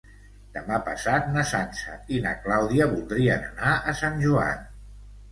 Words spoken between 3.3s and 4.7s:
anar a Sant Joan.